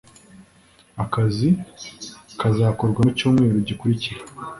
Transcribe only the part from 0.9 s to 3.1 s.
akazi kazakorwa